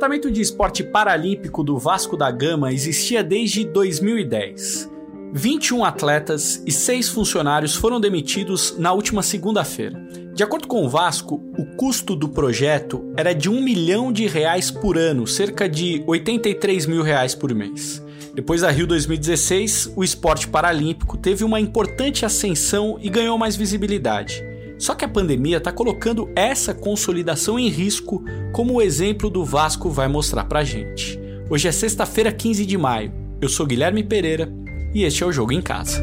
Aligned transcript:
Departamento 0.00 0.30
de 0.30 0.40
Esporte 0.40 0.82
Paralímpico 0.82 1.62
do 1.62 1.76
Vasco 1.76 2.16
da 2.16 2.30
Gama 2.30 2.72
existia 2.72 3.22
desde 3.22 3.66
2010. 3.66 4.90
21 5.34 5.84
atletas 5.84 6.62
e 6.66 6.72
6 6.72 7.10
funcionários 7.10 7.74
foram 7.74 8.00
demitidos 8.00 8.78
na 8.78 8.94
última 8.94 9.22
segunda-feira. 9.22 10.02
De 10.34 10.42
acordo 10.42 10.66
com 10.66 10.86
o 10.86 10.88
Vasco, 10.88 11.44
o 11.58 11.66
custo 11.76 12.16
do 12.16 12.30
projeto 12.30 13.12
era 13.14 13.34
de 13.34 13.50
um 13.50 13.60
milhão 13.60 14.10
de 14.10 14.26
reais 14.26 14.70
por 14.70 14.96
ano, 14.96 15.26
cerca 15.26 15.68
de 15.68 16.02
83 16.06 16.86
mil 16.86 17.02
reais 17.02 17.34
por 17.34 17.54
mês. 17.54 18.02
Depois 18.34 18.62
da 18.62 18.70
Rio 18.70 18.86
2016, 18.86 19.92
o 19.94 20.02
esporte 20.02 20.48
paralímpico 20.48 21.18
teve 21.18 21.44
uma 21.44 21.60
importante 21.60 22.24
ascensão 22.24 22.98
e 23.02 23.10
ganhou 23.10 23.36
mais 23.36 23.54
visibilidade. 23.54 24.49
Só 24.80 24.94
que 24.94 25.04
a 25.04 25.08
pandemia 25.08 25.58
está 25.58 25.70
colocando 25.70 26.32
essa 26.34 26.72
consolidação 26.72 27.58
em 27.58 27.68
risco, 27.68 28.24
como 28.50 28.72
o 28.72 28.82
exemplo 28.82 29.28
do 29.28 29.44
Vasco 29.44 29.90
vai 29.90 30.08
mostrar 30.08 30.44
pra 30.44 30.64
gente. 30.64 31.20
Hoje 31.50 31.68
é 31.68 31.72
sexta-feira, 31.72 32.32
15 32.32 32.64
de 32.64 32.78
maio. 32.78 33.12
Eu 33.42 33.48
sou 33.50 33.66
Guilherme 33.66 34.02
Pereira 34.02 34.50
e 34.94 35.04
este 35.04 35.22
é 35.22 35.26
o 35.26 35.32
Jogo 35.32 35.52
em 35.52 35.60
Casa. 35.60 36.02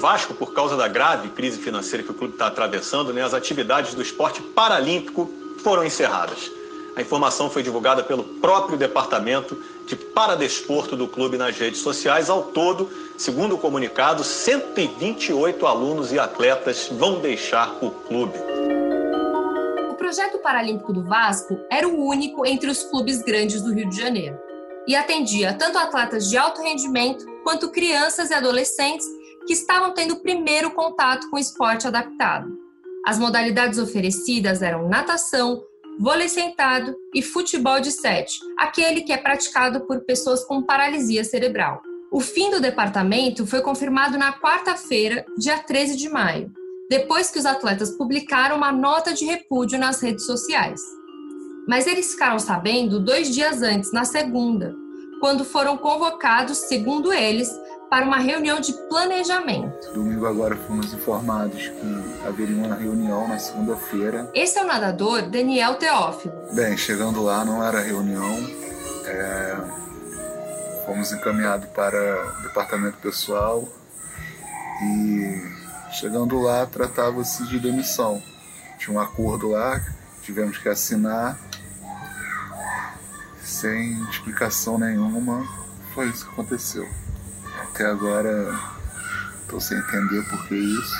Vasco, 0.00 0.32
por 0.32 0.54
causa 0.54 0.74
da 0.74 0.88
grave 0.88 1.28
crise 1.28 1.58
financeira 1.58 2.02
que 2.02 2.12
o 2.12 2.14
clube 2.14 2.32
está 2.32 2.46
atravessando, 2.46 3.12
né, 3.12 3.22
as 3.22 3.34
atividades 3.34 3.92
do 3.92 4.00
esporte 4.00 4.40
paralímpico 4.40 5.30
foram 5.62 5.84
encerradas. 5.84 6.57
A 6.98 7.00
informação 7.00 7.48
foi 7.48 7.62
divulgada 7.62 8.02
pelo 8.02 8.24
próprio 8.24 8.76
departamento 8.76 9.56
de 9.86 9.94
Paradesporto 9.94 10.96
do 10.96 11.06
clube 11.06 11.38
nas 11.38 11.56
redes 11.56 11.80
sociais. 11.80 12.28
Ao 12.28 12.42
todo, 12.42 12.90
segundo 13.16 13.54
o 13.54 13.58
comunicado, 13.58 14.24
128 14.24 15.64
alunos 15.64 16.10
e 16.10 16.18
atletas 16.18 16.88
vão 16.90 17.20
deixar 17.20 17.78
o 17.80 17.92
clube. 17.92 18.36
O 19.88 19.94
projeto 19.94 20.38
paralímpico 20.38 20.92
do 20.92 21.04
Vasco 21.04 21.60
era 21.70 21.86
o 21.86 22.04
único 22.04 22.44
entre 22.44 22.68
os 22.68 22.82
clubes 22.82 23.22
grandes 23.22 23.62
do 23.62 23.72
Rio 23.72 23.88
de 23.88 23.96
Janeiro 23.96 24.36
e 24.84 24.96
atendia 24.96 25.54
tanto 25.54 25.78
atletas 25.78 26.28
de 26.28 26.36
alto 26.36 26.60
rendimento 26.60 27.24
quanto 27.44 27.70
crianças 27.70 28.30
e 28.30 28.34
adolescentes 28.34 29.06
que 29.46 29.52
estavam 29.52 29.94
tendo 29.94 30.14
o 30.14 30.20
primeiro 30.20 30.72
contato 30.72 31.30
com 31.30 31.36
o 31.36 31.40
esporte 31.40 31.86
adaptado. 31.86 32.58
As 33.06 33.20
modalidades 33.20 33.78
oferecidas 33.78 34.62
eram 34.62 34.88
natação, 34.88 35.62
vôlei 35.98 36.28
sentado 36.28 36.96
e 37.12 37.20
futebol 37.20 37.80
de 37.80 37.90
sete, 37.90 38.40
aquele 38.56 39.02
que 39.02 39.12
é 39.12 39.16
praticado 39.16 39.80
por 39.80 40.00
pessoas 40.02 40.44
com 40.44 40.62
paralisia 40.62 41.24
cerebral. 41.24 41.82
O 42.10 42.20
fim 42.20 42.50
do 42.50 42.60
departamento 42.60 43.46
foi 43.46 43.60
confirmado 43.60 44.16
na 44.16 44.32
quarta-feira, 44.32 45.26
dia 45.36 45.58
13 45.58 45.96
de 45.96 46.08
maio, 46.08 46.50
depois 46.88 47.30
que 47.30 47.38
os 47.38 47.44
atletas 47.44 47.90
publicaram 47.90 48.56
uma 48.56 48.72
nota 48.72 49.12
de 49.12 49.26
repúdio 49.26 49.78
nas 49.78 50.00
redes 50.00 50.24
sociais. 50.24 50.80
Mas 51.66 51.86
eles 51.86 52.12
ficaram 52.12 52.38
sabendo 52.38 52.98
dois 52.98 53.34
dias 53.34 53.60
antes, 53.60 53.92
na 53.92 54.04
segunda, 54.04 54.74
quando 55.20 55.44
foram 55.44 55.76
convocados, 55.76 56.56
segundo 56.58 57.12
eles, 57.12 57.50
para 57.90 58.04
uma 58.04 58.18
reunião 58.18 58.60
de 58.60 58.72
planejamento. 58.88 59.92
Domingo 59.92 60.26
agora 60.26 60.56
fomos 60.56 60.92
informados 60.92 61.68
que 61.68 62.26
haveria 62.26 62.56
uma 62.56 62.74
reunião 62.74 63.26
na 63.26 63.38
segunda-feira. 63.38 64.30
Esse 64.34 64.58
é 64.58 64.62
o 64.62 64.66
nadador 64.66 65.22
Daniel 65.22 65.76
Teófilo. 65.76 66.34
Bem, 66.52 66.76
chegando 66.76 67.22
lá 67.22 67.44
não 67.44 67.64
era 67.64 67.80
reunião, 67.80 68.36
é... 69.06 69.56
fomos 70.84 71.12
encaminhados 71.12 71.68
para 71.70 72.38
o 72.38 72.42
departamento 72.42 72.98
pessoal 72.98 73.66
e 74.82 75.42
chegando 75.92 76.40
lá 76.40 76.66
tratava-se 76.66 77.46
de 77.46 77.58
demissão. 77.58 78.22
Tinha 78.78 78.96
um 78.96 79.00
acordo 79.00 79.48
lá, 79.48 79.80
tivemos 80.22 80.58
que 80.58 80.68
assinar 80.68 81.38
sem 83.42 84.02
explicação 84.10 84.78
nenhuma. 84.78 85.42
Foi 85.94 86.06
isso 86.08 86.26
que 86.26 86.32
aconteceu. 86.32 86.86
Até 87.78 87.86
agora 87.86 88.58
estou 89.40 89.60
sem 89.60 89.78
entender 89.78 90.20
por 90.28 90.48
que 90.48 90.56
isso. 90.56 90.96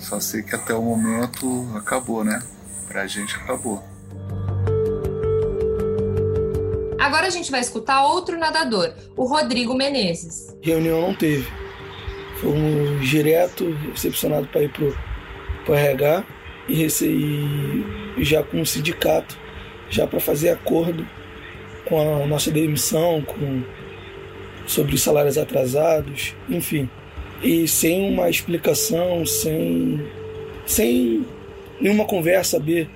Só 0.00 0.18
sei 0.18 0.42
que 0.42 0.52
até 0.52 0.74
o 0.74 0.82
momento 0.82 1.64
acabou, 1.76 2.24
né? 2.24 2.42
Pra 2.88 3.06
gente 3.06 3.36
acabou. 3.36 3.84
Agora 6.98 7.28
a 7.28 7.30
gente 7.30 7.52
vai 7.52 7.60
escutar 7.60 8.04
outro 8.04 8.36
nadador, 8.36 8.92
o 9.16 9.26
Rodrigo 9.26 9.76
Menezes. 9.76 10.52
Reunião 10.60 11.02
não 11.02 11.14
teve. 11.14 11.46
Fomos 12.40 13.08
direto, 13.08 13.70
recepcionado 13.92 14.48
para 14.48 14.64
ir 14.64 14.72
pro, 14.72 14.92
pro 15.64 15.74
RH 15.74 16.24
e, 16.66 16.74
recebi, 16.82 17.86
já 18.24 18.42
com 18.42 18.60
o 18.60 18.66
sindicato, 18.66 19.38
já 19.88 20.04
para 20.04 20.18
fazer 20.18 20.48
acordo 20.48 21.06
com 21.88 22.24
a 22.24 22.26
nossa 22.26 22.50
demissão, 22.50 23.22
com 23.22 23.62
sobre 24.66 24.94
os 24.94 25.02
salários 25.02 25.38
atrasados, 25.38 26.34
enfim. 26.48 26.88
E 27.42 27.68
sem 27.68 28.12
uma 28.12 28.28
explicação, 28.28 29.24
sem, 29.24 30.00
sem 30.66 31.24
nenhuma 31.80 32.04
conversa, 32.04 32.58
saber 32.58 32.88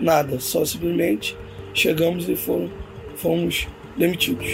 nada, 0.00 0.40
só 0.40 0.64
simplesmente 0.64 1.36
chegamos 1.74 2.28
e 2.28 2.36
foram, 2.36 2.70
fomos 3.16 3.68
demitidos. 3.96 4.48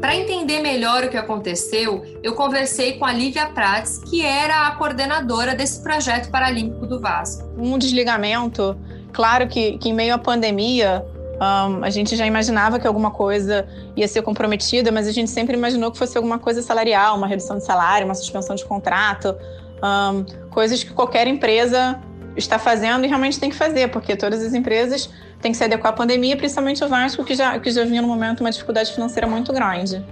Para 0.00 0.16
entender 0.16 0.60
melhor 0.60 1.04
o 1.04 1.10
que 1.10 1.16
aconteceu, 1.16 2.02
eu 2.22 2.34
conversei 2.34 2.94
com 2.94 3.04
a 3.04 3.12
Lívia 3.12 3.46
Prates, 3.46 3.98
que 3.98 4.24
era 4.24 4.66
a 4.66 4.70
coordenadora 4.76 5.54
desse 5.54 5.82
projeto 5.82 6.30
paralímpico 6.30 6.86
do 6.86 6.98
Vasco. 6.98 7.46
Um 7.58 7.76
desligamento, 7.76 8.74
claro 9.12 9.48
que, 9.48 9.76
que 9.76 9.90
em 9.90 9.92
meio 9.92 10.14
à 10.14 10.18
pandemia, 10.18 11.04
um, 11.40 11.84
a 11.84 11.90
gente 11.90 12.16
já 12.16 12.26
imaginava 12.26 12.78
que 12.78 12.86
alguma 12.86 13.10
coisa 13.10 13.66
ia 13.96 14.08
ser 14.08 14.22
comprometida, 14.22 14.90
mas 14.90 15.06
a 15.06 15.12
gente 15.12 15.30
sempre 15.30 15.56
imaginou 15.56 15.92
que 15.92 15.98
fosse 15.98 16.16
alguma 16.16 16.38
coisa 16.38 16.62
salarial, 16.62 17.16
uma 17.16 17.26
redução 17.26 17.58
de 17.58 17.64
salário, 17.64 18.04
uma 18.04 18.14
suspensão 18.14 18.56
de 18.56 18.64
contrato, 18.64 19.34
um, 19.82 20.24
coisas 20.50 20.82
que 20.82 20.92
qualquer 20.92 21.28
empresa 21.28 22.00
está 22.36 22.58
fazendo 22.58 23.04
e 23.04 23.08
realmente 23.08 23.38
tem 23.38 23.50
que 23.50 23.56
fazer, 23.56 23.88
porque 23.88 24.16
todas 24.16 24.42
as 24.44 24.52
empresas 24.52 25.10
têm 25.40 25.52
que 25.52 25.58
se 25.58 25.64
adequar 25.64 25.92
à 25.92 25.96
pandemia, 25.96 26.36
principalmente 26.36 26.82
o 26.84 26.88
Vasco, 26.88 27.24
que 27.24 27.34
já, 27.34 27.58
que 27.58 27.70
já 27.70 27.84
vinha 27.84 28.02
no 28.02 28.08
momento 28.08 28.40
uma 28.40 28.50
dificuldade 28.50 28.92
financeira 28.92 29.26
muito 29.26 29.52
grande. 29.52 30.04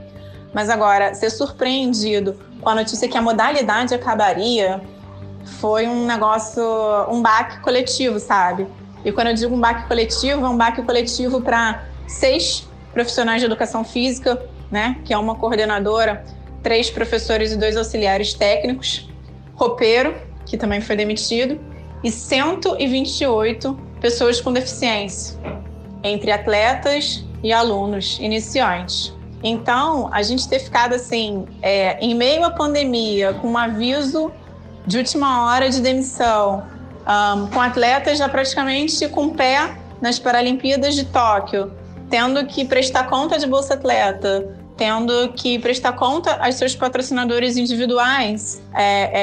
Mas 0.55 0.71
agora, 0.71 1.13
ser 1.15 1.31
surpreendido 1.31 2.39
com 2.61 2.69
a 2.69 2.75
notícia 2.75 3.09
que 3.09 3.19
a 3.19 3.23
modalidade 3.23 3.95
acabaria 3.95 4.81
foi 5.61 5.87
um 5.87 6.07
negócio, 6.07 6.63
um 7.11 7.21
baque 7.21 7.61
coletivo, 7.61 8.19
sabe? 8.19 8.67
E 9.07 9.13
quando 9.13 9.29
eu 9.29 9.35
digo 9.35 9.55
um 9.55 9.61
baque 9.61 9.87
coletivo, 9.87 10.45
é 10.45 10.49
um 10.49 10.57
baque 10.57 10.83
coletivo 10.83 11.41
para 11.41 11.85
seis 12.09 12.69
profissionais 12.93 13.41
de 13.41 13.47
educação 13.47 13.85
física, 13.85 14.45
né, 14.69 14.99
que 15.05 15.15
é 15.15 15.17
uma 15.17 15.37
coordenadora, 15.37 16.25
três 16.61 16.91
professores 16.91 17.53
e 17.53 17.57
dois 17.57 17.77
auxiliares 17.77 18.35
técnicos, 18.35 19.09
roupeiro, 19.55 20.13
que 20.45 20.57
também 20.57 20.81
foi 20.81 20.97
demitido, 20.97 21.61
e 22.03 22.11
128 22.11 23.79
pessoas 24.01 24.41
com 24.41 24.53
deficiência, 24.53 25.39
entre 26.03 26.33
atletas 26.33 27.25
e 27.45 27.53
alunos 27.53 28.19
iniciantes. 28.19 29.15
Então, 29.41 30.13
a 30.13 30.21
gente 30.23 30.49
ter 30.49 30.59
ficado 30.59 30.95
assim, 30.97 31.47
é, 31.63 31.97
em 32.01 32.13
meio 32.13 32.43
à 32.43 32.51
pandemia, 32.51 33.35
com 33.35 33.53
um 33.53 33.57
aviso 33.57 34.33
de 34.85 34.99
última 34.99 35.47
hora 35.47 35.71
de 35.71 35.81
demissão, 35.81 36.65
um, 37.07 37.47
com 37.49 37.61
atletas 37.61 38.19
já 38.19 38.29
praticamente 38.29 39.09
com 39.09 39.31
pé 39.31 39.77
nas 40.01 40.19
Paralimpíadas 40.19 40.95
de 40.95 41.05
Tóquio, 41.05 41.73
tendo 42.11 42.45
que 42.47 42.65
prestar 42.65 43.05
conta 43.05 43.39
de 43.39 43.47
Bolsa 43.47 43.75
Atleta, 43.75 44.55
tendo 44.77 45.33
que 45.33 45.59
prestar 45.59 45.93
conta 45.93 46.37
aos 46.45 46.57
seus 46.57 46.75
patrocinadores 46.75 47.57
individuais. 47.57 48.63
É, 48.75 49.21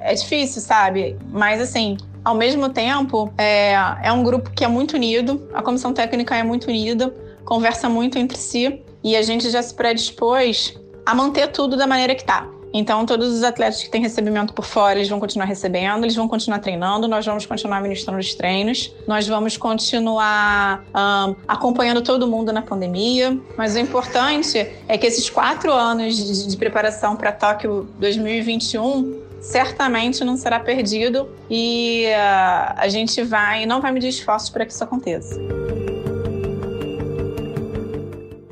é, 0.00 0.12
é 0.12 0.14
difícil, 0.14 0.60
sabe? 0.62 1.16
Mas, 1.30 1.60
assim, 1.60 1.96
ao 2.24 2.34
mesmo 2.34 2.68
tempo, 2.68 3.32
é, 3.36 3.74
é 4.02 4.12
um 4.12 4.22
grupo 4.22 4.50
que 4.50 4.64
é 4.64 4.68
muito 4.68 4.94
unido, 4.94 5.48
a 5.52 5.62
comissão 5.62 5.92
técnica 5.92 6.36
é 6.36 6.42
muito 6.42 6.68
unida, 6.68 7.12
conversa 7.44 7.88
muito 7.88 8.18
entre 8.18 8.38
si 8.38 8.82
e 9.02 9.16
a 9.16 9.22
gente 9.22 9.50
já 9.50 9.60
se 9.60 9.74
predispôs 9.74 10.78
a 11.04 11.14
manter 11.14 11.48
tudo 11.48 11.76
da 11.76 11.86
maneira 11.86 12.14
que 12.14 12.22
está. 12.22 12.46
Então, 12.72 13.04
todos 13.04 13.32
os 13.32 13.42
atletas 13.42 13.82
que 13.82 13.90
têm 13.90 14.00
recebimento 14.00 14.54
por 14.54 14.64
fora, 14.64 14.98
eles 14.98 15.08
vão 15.08 15.20
continuar 15.20 15.46
recebendo, 15.46 16.04
eles 16.04 16.16
vão 16.16 16.26
continuar 16.26 16.58
treinando, 16.58 17.06
nós 17.06 17.24
vamos 17.26 17.44
continuar 17.44 17.80
ministrando 17.82 18.18
os 18.18 18.34
treinos, 18.34 18.92
nós 19.06 19.28
vamos 19.28 19.56
continuar 19.56 20.82
um, 20.94 21.36
acompanhando 21.46 22.02
todo 22.02 22.26
mundo 22.26 22.52
na 22.52 22.62
pandemia. 22.62 23.38
Mas 23.56 23.74
o 23.74 23.78
importante 23.78 24.66
é 24.88 24.96
que 24.96 25.06
esses 25.06 25.28
quatro 25.28 25.72
anos 25.72 26.16
de, 26.16 26.48
de 26.48 26.56
preparação 26.56 27.14
para 27.16 27.32
Tóquio 27.32 27.88
2021 27.98 29.20
certamente 29.42 30.24
não 30.24 30.36
será 30.36 30.60
perdido 30.60 31.28
e 31.50 32.06
uh, 32.06 32.74
a 32.76 32.88
gente 32.88 33.22
vai, 33.22 33.66
não 33.66 33.80
vai 33.80 33.90
medir 33.90 34.08
esforços 34.08 34.48
para 34.48 34.64
que 34.64 34.72
isso 34.72 34.84
aconteça. 34.84 35.61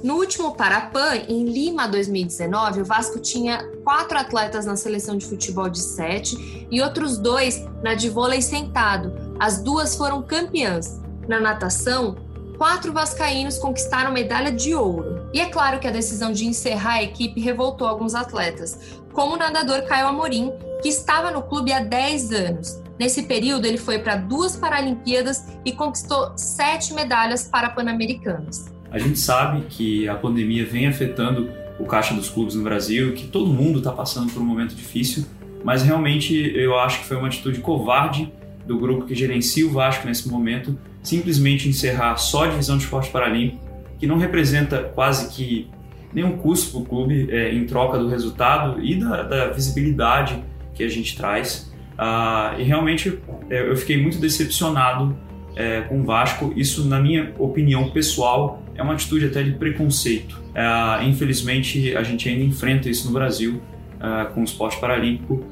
No 0.03 0.15
último 0.15 0.55
Parapan, 0.55 1.17
em 1.29 1.45
Lima 1.45 1.87
2019, 1.87 2.81
o 2.81 2.85
Vasco 2.87 3.19
tinha 3.19 3.69
quatro 3.85 4.17
atletas 4.17 4.65
na 4.65 4.75
seleção 4.75 5.19
de 5.19 5.27
futebol 5.27 5.69
de 5.69 5.79
sete 5.79 6.67
e 6.71 6.81
outros 6.81 7.19
dois 7.19 7.63
na 7.83 7.93
de 7.93 8.09
vôlei 8.09 8.41
sentado. 8.41 9.13
As 9.39 9.63
duas 9.63 9.95
foram 9.95 10.23
campeãs. 10.23 10.99
Na 11.29 11.39
natação, 11.39 12.17
quatro 12.57 12.95
vascaínos 12.95 13.59
conquistaram 13.59 14.11
medalha 14.11 14.51
de 14.51 14.75
ouro. 14.75 15.29
E 15.35 15.41
é 15.41 15.51
claro 15.51 15.79
que 15.79 15.87
a 15.87 15.93
decisão 15.93 16.33
de 16.33 16.47
encerrar 16.47 16.95
a 16.95 17.03
equipe 17.03 17.39
revoltou 17.39 17.87
alguns 17.87 18.15
atletas, 18.15 19.01
como 19.13 19.35
o 19.35 19.39
nadador 19.39 19.83
Caio 19.83 20.07
Amorim, 20.07 20.51
que 20.81 20.89
estava 20.89 21.31
no 21.31 21.43
clube 21.43 21.75
há 21.75 21.81
10 21.81 22.33
anos. 22.33 22.81
Nesse 22.99 23.25
período, 23.25 23.67
ele 23.67 23.79
foi 23.79 23.99
para 23.99 24.17
duas 24.17 24.57
Paralimpíadas 24.57 25.45
e 25.63 25.73
conquistou 25.73 26.33
sete 26.37 26.95
medalhas 26.95 27.45
para 27.45 27.69
Pan-Americanas. 27.69 28.80
A 28.91 28.99
gente 28.99 29.19
sabe 29.19 29.63
que 29.69 30.09
a 30.09 30.15
pandemia 30.15 30.65
vem 30.65 30.87
afetando 30.87 31.51
o 31.79 31.85
caixa 31.85 32.15
dos 32.15 32.29
clubes 32.29 32.55
no 32.55 32.63
Brasil, 32.63 33.15
que 33.15 33.27
todo 33.27 33.53
mundo 33.53 33.79
está 33.79 33.93
passando 33.93 34.33
por 34.33 34.43
um 34.43 34.45
momento 34.45 34.75
difícil, 34.75 35.25
mas 35.65 35.83
realmente 35.83 36.35
eu 36.55 36.79
acho 36.79 37.01
que 37.01 37.07
foi 37.07 37.17
uma 37.17 37.29
atitude 37.29 37.61
covarde 37.61 38.33
do 38.67 38.79
grupo 38.79 39.07
que 39.07 39.15
gerencia 39.15 39.67
o 39.67 39.71
Vasco 39.71 40.07
nesse 40.07 40.29
momento, 40.29 40.79
simplesmente 41.03 41.69
encerrar 41.69 42.17
só 42.17 42.45
a 42.45 42.49
divisão 42.49 42.77
de 42.77 42.85
esporte 42.85 43.11
paralímpico, 43.11 43.65
que 43.99 44.07
não 44.07 44.19
representa 44.19 44.79
quase 44.95 45.35
que 45.35 45.69
nenhum 46.13 46.37
custo 46.37 46.73
para 46.73 46.81
o 46.81 46.85
clube 46.85 47.29
é, 47.31 47.55
em 47.55 47.65
troca 47.65 47.99
do 47.99 48.09
resultado 48.09 48.85
e 48.85 48.97
da, 48.97 49.23
da 49.23 49.49
visibilidade 49.51 50.43
que 50.75 50.83
a 50.83 50.89
gente 50.89 51.17
traz. 51.17 51.73
Ah, 51.97 52.55
e 52.59 52.63
realmente 52.63 53.19
é, 53.49 53.69
eu 53.71 53.77
fiquei 53.77 54.01
muito 54.01 54.19
decepcionado 54.19 55.17
é, 55.55 55.83
com 55.83 56.01
o 56.01 56.05
Vasco. 56.05 56.53
Isso, 56.57 56.87
na 56.87 56.99
minha 56.99 57.33
opinião 57.39 57.91
pessoal, 57.91 58.63
é 58.81 58.83
uma 58.83 58.95
atitude 58.95 59.27
até 59.27 59.43
de 59.43 59.53
preconceito. 59.53 60.41
É, 60.55 61.05
infelizmente, 61.05 61.95
a 61.95 62.03
gente 62.03 62.27
ainda 62.29 62.43
enfrenta 62.43 62.89
isso 62.89 63.07
no 63.07 63.13
Brasil 63.13 63.61
é, 64.01 64.25
com 64.33 64.41
o 64.41 64.45
esporte 64.45 64.81
paralímpico. 64.81 65.45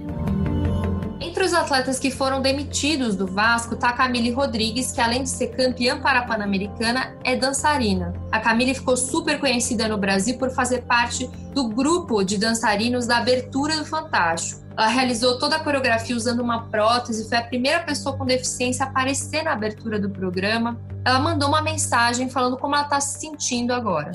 Entre 1.21 1.45
os 1.45 1.53
atletas 1.53 1.99
que 1.99 2.11
foram 2.11 2.41
demitidos 2.41 3.15
do 3.15 3.27
Vasco 3.27 3.75
está 3.75 3.91
a 3.91 3.93
Camille 3.93 4.31
Rodrigues, 4.31 4.93
que 4.93 5.01
além 5.01 5.25
de 5.25 5.29
ser 5.29 5.49
campeã 5.49 6.01
para 6.01 6.21
a 6.21 6.23
Pan-Americana, 6.23 7.15
é 7.23 7.37
dançarina. 7.37 8.15
A 8.33 8.41
Camille 8.41 8.75
ficou 8.75 8.97
super 8.97 9.39
conhecida 9.39 9.87
no 9.87 9.99
Brasil 9.99 10.39
por 10.39 10.51
fazer 10.51 10.83
parte 10.83 11.29
do 11.53 11.69
grupo 11.69 12.25
de 12.25 12.39
dançarinos 12.39 13.07
da 13.07 13.19
abertura 13.19 13.77
do 13.77 13.85
Fantástico. 13.85 14.68
Realizou 14.87 15.39
toda 15.39 15.57
a 15.57 15.59
coreografia 15.59 16.15
usando 16.15 16.41
uma 16.41 16.69
prótese, 16.69 17.29
foi 17.29 17.39
a 17.39 17.43
primeira 17.43 17.81
pessoa 17.81 18.17
com 18.17 18.25
deficiência 18.25 18.85
a 18.85 18.89
aparecer 18.89 19.43
na 19.43 19.53
abertura 19.53 19.99
do 19.99 20.09
programa. 20.09 20.81
Ela 21.05 21.19
mandou 21.19 21.49
uma 21.49 21.61
mensagem 21.61 22.31
falando 22.31 22.57
como 22.57 22.77
ela 22.77 22.85
está 22.85 23.01
se 23.01 23.19
sentindo 23.19 23.73
agora. 23.73 24.13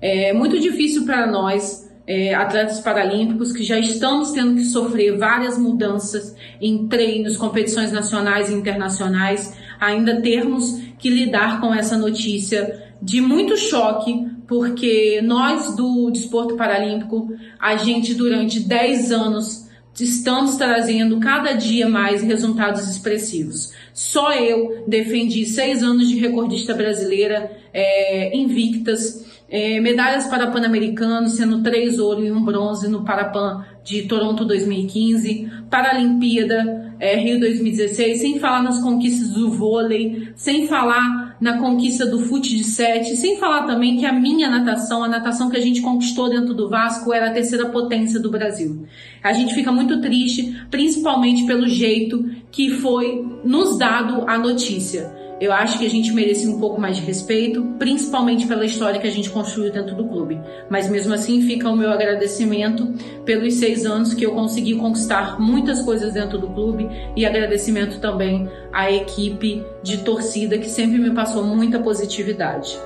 É 0.00 0.34
muito 0.34 0.60
difícil 0.60 1.06
para 1.06 1.26
nós, 1.26 1.90
é, 2.06 2.34
atletas 2.34 2.80
paralímpicos, 2.80 3.52
que 3.52 3.62
já 3.62 3.78
estamos 3.78 4.32
tendo 4.32 4.56
que 4.56 4.64
sofrer 4.64 5.16
várias 5.16 5.56
mudanças 5.56 6.36
em 6.60 6.86
treinos, 6.86 7.38
competições 7.38 7.90
nacionais 7.90 8.50
e 8.50 8.52
internacionais, 8.52 9.56
ainda 9.80 10.20
termos 10.20 10.78
que 10.98 11.08
lidar 11.08 11.60
com 11.60 11.74
essa 11.74 11.96
notícia 11.96 12.92
de 13.00 13.22
muito 13.22 13.56
choque, 13.56 14.26
porque 14.46 15.22
nós 15.22 15.74
do 15.74 16.10
desporto 16.10 16.56
paralímpico, 16.56 17.28
a 17.58 17.76
gente 17.76 18.12
durante 18.14 18.60
10 18.60 19.10
anos 19.10 19.63
estamos 20.02 20.56
trazendo 20.56 21.20
cada 21.20 21.52
dia 21.52 21.88
mais 21.88 22.22
resultados 22.22 22.88
expressivos. 22.88 23.72
Só 23.92 24.32
eu 24.32 24.84
defendi 24.88 25.46
seis 25.46 25.82
anos 25.82 26.08
de 26.08 26.18
recordista 26.18 26.74
brasileira 26.74 27.50
é, 27.72 28.36
invictas, 28.36 29.24
é, 29.48 29.78
medalhas 29.80 30.26
para 30.26 30.50
Pan-Americano, 30.50 31.28
sendo 31.28 31.62
três 31.62 31.98
ouro 31.98 32.24
e 32.24 32.32
um 32.32 32.44
bronze 32.44 32.88
no 32.88 33.04
Parapan 33.04 33.64
de 33.84 34.02
Toronto 34.02 34.44
2015, 34.44 35.50
Paralimpíada 35.70 36.94
é, 36.98 37.16
Rio 37.16 37.38
2016, 37.38 38.20
sem 38.20 38.38
falar 38.38 38.62
nas 38.62 38.80
conquistas 38.80 39.28
do 39.30 39.50
vôlei, 39.50 40.28
sem 40.34 40.66
falar 40.66 41.36
na 41.40 41.58
conquista 41.58 42.06
do 42.06 42.20
fute 42.20 42.56
de 42.56 42.64
sete, 42.64 43.16
sem 43.16 43.36
falar 43.36 43.66
também 43.66 43.98
que 43.98 44.06
a 44.06 44.12
minha 44.12 44.48
natação, 44.48 45.04
a 45.04 45.08
natação 45.08 45.50
que 45.50 45.56
a 45.56 45.60
gente 45.60 45.82
conquistou 45.82 46.30
dentro 46.30 46.54
do 46.54 46.68
Vasco, 46.70 47.12
era 47.12 47.28
a 47.28 47.32
terceira 47.32 47.66
potência 47.66 48.18
do 48.18 48.30
Brasil. 48.30 48.86
A 49.22 49.32
gente 49.32 49.54
fica 49.54 49.70
muito 49.70 50.00
triste, 50.00 50.56
principalmente 50.70 51.44
pelo 51.44 51.68
jeito 51.68 52.24
que 52.50 52.70
foi 52.70 53.22
nos 53.44 53.76
dado 53.76 54.24
a 54.26 54.38
notícia. 54.38 55.23
Eu 55.40 55.52
acho 55.52 55.78
que 55.78 55.86
a 55.86 55.90
gente 55.90 56.12
merecia 56.12 56.48
um 56.50 56.58
pouco 56.58 56.80
mais 56.80 56.96
de 56.96 57.02
respeito, 57.02 57.62
principalmente 57.78 58.46
pela 58.46 58.64
história 58.64 59.00
que 59.00 59.06
a 59.06 59.10
gente 59.10 59.30
construiu 59.30 59.72
dentro 59.72 59.94
do 59.94 60.06
clube. 60.06 60.40
Mas 60.70 60.88
mesmo 60.88 61.12
assim 61.12 61.42
fica 61.42 61.68
o 61.68 61.76
meu 61.76 61.90
agradecimento 61.90 62.86
pelos 63.24 63.54
seis 63.54 63.84
anos 63.84 64.14
que 64.14 64.24
eu 64.24 64.32
consegui 64.32 64.76
conquistar 64.76 65.40
muitas 65.40 65.82
coisas 65.82 66.14
dentro 66.14 66.38
do 66.38 66.48
clube 66.48 66.88
e 67.16 67.26
agradecimento 67.26 68.00
também 68.00 68.48
à 68.72 68.90
equipe 68.90 69.64
de 69.82 69.98
torcida 69.98 70.56
que 70.56 70.68
sempre 70.68 70.98
me 70.98 71.10
passou 71.10 71.44
muita 71.44 71.78
positividade. 71.80 72.78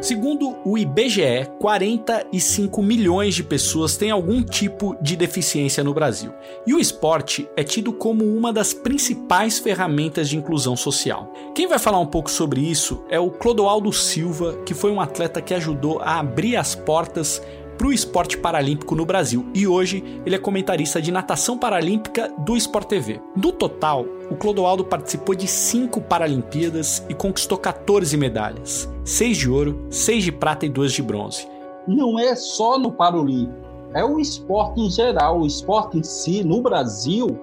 Segundo 0.00 0.55
o 0.68 0.76
IBGE, 0.76 1.48
45 1.60 2.82
milhões 2.82 3.36
de 3.36 3.44
pessoas 3.44 3.96
têm 3.96 4.10
algum 4.10 4.42
tipo 4.42 4.96
de 5.00 5.14
deficiência 5.14 5.84
no 5.84 5.94
Brasil. 5.94 6.32
E 6.66 6.74
o 6.74 6.80
esporte 6.80 7.48
é 7.56 7.62
tido 7.62 7.92
como 7.92 8.24
uma 8.24 8.52
das 8.52 8.74
principais 8.74 9.60
ferramentas 9.60 10.28
de 10.28 10.36
inclusão 10.36 10.74
social. 10.74 11.32
Quem 11.54 11.68
vai 11.68 11.78
falar 11.78 12.00
um 12.00 12.06
pouco 12.06 12.28
sobre 12.28 12.60
isso 12.60 13.04
é 13.08 13.20
o 13.20 13.30
Clodoaldo 13.30 13.92
Silva, 13.92 14.58
que 14.66 14.74
foi 14.74 14.90
um 14.90 15.00
atleta 15.00 15.40
que 15.40 15.54
ajudou 15.54 16.00
a 16.00 16.18
abrir 16.18 16.56
as 16.56 16.74
portas 16.74 17.40
para 17.76 17.86
o 17.86 17.92
esporte 17.92 18.38
paralímpico 18.38 18.94
no 18.94 19.04
Brasil 19.04 19.46
e 19.54 19.66
hoje 19.66 20.02
ele 20.24 20.34
é 20.34 20.38
comentarista 20.38 21.00
de 21.00 21.12
natação 21.12 21.58
paralímpica 21.58 22.32
do 22.38 22.56
Sport 22.56 22.88
TV. 22.88 23.20
No 23.36 23.52
total, 23.52 24.06
o 24.30 24.36
Clodoaldo 24.36 24.84
participou 24.84 25.34
de 25.34 25.46
cinco 25.46 26.00
Paralimpíadas 26.00 27.04
e 27.08 27.14
conquistou 27.14 27.58
14 27.58 28.16
medalhas: 28.16 28.88
seis 29.04 29.36
de 29.36 29.50
ouro, 29.50 29.86
seis 29.90 30.24
de 30.24 30.32
prata 30.32 30.66
e 30.66 30.68
duas 30.68 30.92
de 30.92 31.02
bronze. 31.02 31.46
Não 31.86 32.18
é 32.18 32.34
só 32.34 32.78
no 32.78 32.92
Paralímpico, 32.92 33.54
é 33.94 34.04
o 34.04 34.18
esporte 34.18 34.80
em 34.80 34.90
geral. 34.90 35.40
O 35.40 35.46
esporte 35.46 35.98
em 35.98 36.02
si, 36.02 36.42
no 36.42 36.62
Brasil, 36.62 37.38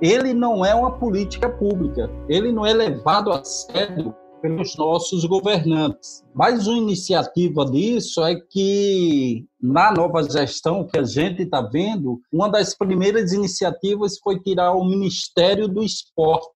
ele 0.00 0.32
não 0.32 0.64
é 0.64 0.74
uma 0.74 0.92
política 0.92 1.48
pública, 1.48 2.10
ele 2.28 2.52
não 2.52 2.64
é 2.64 2.72
levado 2.72 3.32
a 3.32 3.42
sério 3.42 4.14
pelos 4.40 4.76
nossos 4.76 5.24
governantes. 5.24 6.24
Mais 6.34 6.66
uma 6.66 6.78
iniciativa 6.78 7.64
disso 7.64 8.24
é 8.24 8.36
que, 8.36 9.44
na 9.60 9.92
nova 9.92 10.22
gestão 10.22 10.86
que 10.86 10.98
a 10.98 11.04
gente 11.04 11.42
está 11.42 11.60
vendo, 11.60 12.20
uma 12.32 12.48
das 12.48 12.74
primeiras 12.74 13.32
iniciativas 13.32 14.18
foi 14.18 14.38
tirar 14.40 14.72
o 14.72 14.84
Ministério 14.84 15.68
do 15.68 15.82
Esporte. 15.82 16.48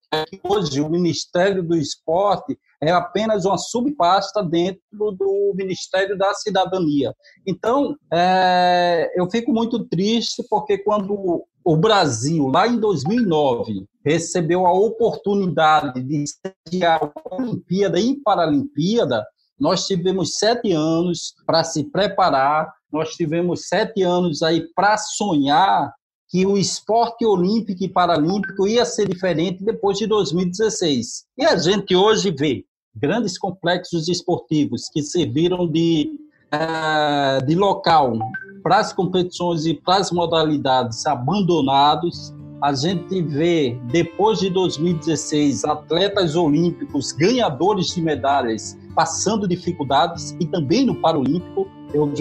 Hoje, 0.42 0.80
o 0.80 0.90
Ministério 0.90 1.62
do 1.62 1.76
Esporte 1.76 2.58
é 2.82 2.90
apenas 2.90 3.44
uma 3.44 3.56
subpasta 3.56 4.42
dentro 4.42 4.82
do 4.90 5.52
Ministério 5.54 6.18
da 6.18 6.34
Cidadania. 6.34 7.14
Então, 7.46 7.96
é, 8.12 9.08
eu 9.14 9.30
fico 9.30 9.52
muito 9.52 9.84
triste 9.84 10.44
porque 10.50 10.76
quando 10.78 11.44
o 11.64 11.76
Brasil, 11.76 12.48
lá 12.48 12.66
em 12.66 12.80
2009, 12.80 13.86
recebeu 14.04 14.66
a 14.66 14.72
oportunidade 14.72 16.02
de 16.02 16.24
sediar 16.66 17.00
a 17.04 17.36
Olimpíada 17.36 18.00
e 18.00 18.20
Paralimpíada, 18.20 19.24
nós 19.60 19.86
tivemos 19.86 20.38
sete 20.38 20.72
anos 20.72 21.34
para 21.46 21.62
se 21.62 21.84
preparar, 21.84 22.68
nós 22.92 23.14
tivemos 23.14 23.68
sete 23.68 24.02
anos 24.02 24.42
aí 24.42 24.66
para 24.74 24.98
sonhar 24.98 25.94
que 26.28 26.44
o 26.46 26.56
esporte 26.56 27.24
olímpico 27.24 27.84
e 27.84 27.88
paralímpico 27.88 28.66
ia 28.66 28.84
ser 28.86 29.06
diferente 29.06 29.62
depois 29.62 29.98
de 29.98 30.06
2016. 30.06 31.26
E 31.38 31.44
a 31.44 31.56
gente 31.56 31.94
hoje 31.94 32.34
vê 32.36 32.64
grandes 32.94 33.38
complexos 33.38 34.08
esportivos 34.08 34.88
que 34.88 35.02
serviram 35.02 35.66
de, 35.66 36.10
uh, 36.52 37.44
de 37.44 37.54
local 37.54 38.18
para 38.62 38.78
as 38.78 38.92
competições 38.92 39.66
e 39.66 39.74
para 39.74 39.96
as 39.96 40.10
modalidades 40.12 41.04
abandonados. 41.06 42.34
A 42.62 42.72
gente 42.72 43.20
vê, 43.22 43.76
depois 43.90 44.38
de 44.38 44.48
2016, 44.50 45.64
atletas 45.64 46.36
olímpicos 46.36 47.10
ganhadores 47.10 47.88
de 47.88 48.00
medalhas 48.00 48.78
passando 48.94 49.48
dificuldades 49.48 50.36
e 50.38 50.46
também 50.46 50.86
no 50.86 50.94
Paralímpico. 50.94 51.66
Eu 51.92 52.12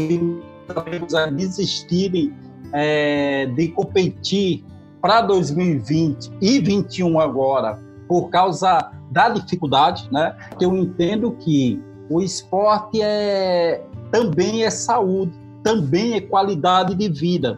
atletas 0.68 1.13
a 1.13 1.28
desistirem 1.28 2.34
é, 2.74 3.46
de 3.46 3.68
competir 3.68 4.63
para 5.00 5.22
2020 5.22 6.28
e 6.42 6.60
2021 6.60 7.20
agora 7.20 7.91
por 8.12 8.30
causa 8.30 8.91
da 9.10 9.30
dificuldade, 9.30 10.10
né? 10.12 10.36
Eu 10.60 10.75
entendo 10.75 11.32
que 11.39 11.82
o 12.10 12.20
esporte 12.20 13.01
é 13.01 13.82
também 14.12 14.65
é 14.65 14.70
saúde 14.70 15.32
também 15.63 16.15
é 16.15 16.20
qualidade 16.20 16.94
de 16.94 17.08
vida. 17.08 17.58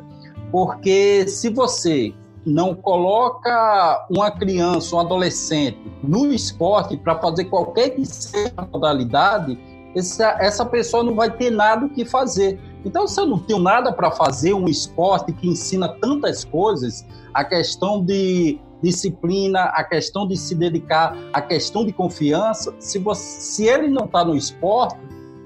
Porque 0.51 1.27
se 1.27 1.49
você 1.49 2.13
não 2.45 2.75
coloca 2.75 4.05
uma 4.11 4.29
criança, 4.29 4.95
um 4.95 4.99
adolescente 4.99 5.79
no 6.03 6.31
esporte 6.31 6.97
para 6.97 7.17
fazer 7.17 7.45
qualquer 7.45 7.89
que 7.89 8.05
seja 8.05 8.53
a 8.55 8.63
modalidade, 8.63 9.57
essa, 9.95 10.37
essa 10.39 10.63
pessoa 10.63 11.03
não 11.03 11.15
vai 11.15 11.31
ter 11.31 11.49
nada 11.49 11.87
o 11.87 11.89
que 11.89 12.05
fazer. 12.05 12.59
Então, 12.85 13.07
se 13.07 13.19
eu 13.19 13.25
não 13.25 13.39
tenho 13.39 13.59
nada 13.59 13.91
para 13.91 14.11
fazer, 14.11 14.53
um 14.53 14.67
esporte 14.67 15.33
que 15.33 15.47
ensina 15.47 15.87
tantas 15.87 16.43
coisas, 16.43 17.03
a 17.33 17.43
questão 17.43 18.05
de 18.05 18.59
disciplina, 18.83 19.63
a 19.73 19.83
questão 19.83 20.27
de 20.27 20.35
se 20.35 20.53
dedicar, 20.53 21.17
a 21.31 21.41
questão 21.41 21.85
de 21.85 21.93
confiança, 21.93 22.75
se, 22.77 22.99
você, 22.99 23.41
se 23.41 23.65
ele 23.65 23.87
não 23.87 24.05
está 24.05 24.25
no 24.25 24.35
esporte, 24.35 24.97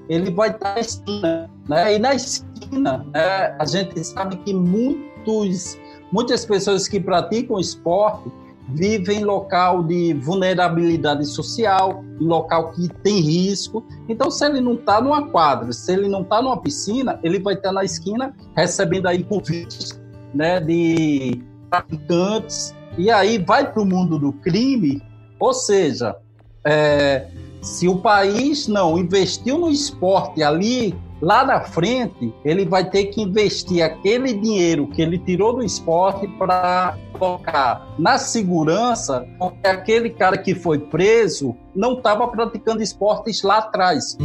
ele 0.08 0.30
vai 0.30 0.50
estar 0.50 0.70
tá 0.70 0.74
na 0.74 0.80
esquina. 0.80 1.50
Né? 1.68 1.94
E 1.94 1.98
na 1.98 2.14
esquina, 2.14 3.06
né, 3.14 3.56
a 3.58 3.64
gente 3.64 4.02
sabe 4.04 4.36
que 4.38 4.52
muitos, 4.52 5.78
muitas 6.10 6.44
pessoas 6.44 6.88
que 6.88 6.98
praticam 6.98 7.60
esporte 7.60 8.30
vivem 8.70 9.20
em 9.20 9.24
local 9.24 9.82
de 9.82 10.12
vulnerabilidade 10.14 11.24
social, 11.24 12.04
local 12.20 12.72
que 12.72 12.88
tem 13.02 13.20
risco. 13.20 13.84
Então, 14.08 14.30
se 14.30 14.44
ele 14.44 14.60
não 14.60 14.74
está 14.74 15.00
numa 15.00 15.28
quadra, 15.28 15.72
se 15.72 15.92
ele 15.92 16.08
não 16.08 16.22
está 16.22 16.42
numa 16.42 16.60
piscina, 16.60 17.18
ele 17.22 17.38
vai 17.38 17.54
estar 17.54 17.72
na 17.72 17.84
esquina 17.84 18.34
recebendo 18.54 19.06
aí 19.06 19.24
convites 19.24 19.98
né, 20.34 20.60
de 20.60 21.42
traficantes, 21.70 22.74
e 22.98 23.10
aí 23.10 23.38
vai 23.38 23.72
para 23.72 23.80
o 23.80 23.86
mundo 23.86 24.18
do 24.18 24.32
crime, 24.32 25.00
ou 25.38 25.54
seja, 25.54 26.16
é, 26.64 27.28
se 27.62 27.88
o 27.88 27.96
país 27.96 28.66
não 28.66 28.98
investiu 28.98 29.58
no 29.58 29.70
esporte 29.70 30.42
ali 30.42 30.94
lá 31.20 31.44
na 31.44 31.60
frente, 31.60 32.32
ele 32.44 32.64
vai 32.64 32.88
ter 32.88 33.06
que 33.06 33.22
investir 33.22 33.82
aquele 33.82 34.34
dinheiro 34.34 34.86
que 34.88 35.02
ele 35.02 35.18
tirou 35.18 35.54
do 35.54 35.64
esporte 35.64 36.26
para 36.38 36.96
colocar 37.18 37.88
na 37.98 38.18
segurança, 38.18 39.26
porque 39.38 39.66
aquele 39.66 40.10
cara 40.10 40.38
que 40.38 40.54
foi 40.54 40.78
preso 40.78 41.56
não 41.74 41.94
estava 41.94 42.26
praticando 42.28 42.82
esportes 42.82 43.42
lá 43.42 43.58
atrás. 43.58 44.16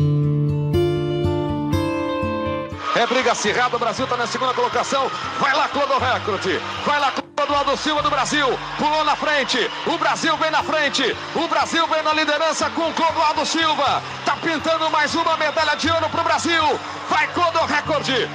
É 2.95 3.07
briga 3.07 3.31
acirrada, 3.31 3.75
o 3.75 3.79
Brasil 3.79 4.05
está 4.05 4.15
na 4.15 4.27
segunda 4.27 4.53
colocação. 4.53 5.09
Vai 5.39 5.55
lá, 5.55 5.67
Clodo 5.67 5.93
Recrute. 5.97 6.59
Vai 6.85 6.99
lá, 6.99 7.11
Clodoaldo 7.43 7.75
Silva 7.75 8.01
do 8.01 8.09
Brasil. 8.09 8.57
Pulou 8.77 9.03
na 9.03 9.17
frente. 9.17 9.69
O 9.85 9.97
Brasil 9.97 10.37
vem 10.37 10.49
na 10.49 10.63
frente. 10.63 11.03
O 11.35 11.45
Brasil 11.45 11.85
vem 11.87 12.01
na 12.01 12.13
liderança 12.13 12.69
com 12.69 12.87
o 12.87 12.93
Clodoaldo 12.93 13.45
Silva. 13.45 14.01
Tá 14.23 14.37
pintando 14.37 14.89
mais 14.89 15.13
uma 15.13 15.35
medalha 15.35 15.75
de 15.75 15.89
ouro 15.91 16.09
pro 16.09 16.23
Brasil. 16.23 16.63
Vai, 17.09 17.27
Clodo 17.33 17.59
Recorde. 17.65 18.29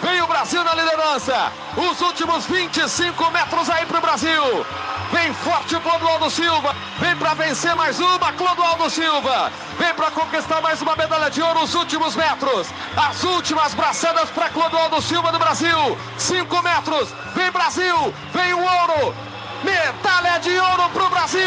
Vem 0.00 0.22
o 0.22 0.26
Brasil 0.28 0.62
na 0.62 0.72
liderança. 0.72 1.50
Os 1.76 2.00
últimos 2.00 2.46
25 2.46 3.28
metros 3.32 3.68
aí 3.68 3.84
pro 3.86 4.00
Brasil. 4.00 4.64
Vem 5.12 5.32
forte 5.34 5.76
o 5.76 5.80
Clodoaldo 5.80 6.30
Silva. 6.30 6.74
Vem 6.98 7.16
para 7.16 7.34
vencer 7.34 7.74
mais 7.76 7.98
uma, 8.00 8.32
Clodoaldo 8.32 8.88
Silva. 8.90 9.50
Vem 9.78 9.94
para 9.94 10.10
conquistar 10.10 10.60
mais 10.60 10.80
uma 10.82 10.96
medalha 10.96 11.30
de 11.30 11.42
ouro 11.42 11.60
nos 11.60 11.74
últimos 11.74 12.16
metros. 12.16 12.68
As 12.96 13.22
últimas 13.24 13.74
braçadas 13.74 14.30
para 14.30 14.48
Clodoaldo 14.50 15.00
Silva 15.02 15.32
do 15.32 15.38
Brasil. 15.38 15.98
5 16.18 16.62
metros. 16.62 17.14
Vem 17.34 17.50
Brasil. 17.50 18.14
Vem 18.32 18.54
o 18.54 18.58
ouro. 18.58 19.14
Medalha 19.62 20.38
de 20.40 20.58
ouro 20.58 20.88
para 20.92 21.04
o 21.04 21.10
Brasil. 21.10 21.40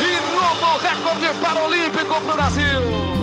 E 0.00 0.34
novo 0.34 0.78
recorde 0.78 1.34
paralímpico 1.40 2.20
para 2.20 2.32
o 2.32 2.36
Brasil. 2.36 3.16